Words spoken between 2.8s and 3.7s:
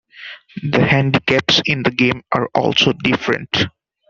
different.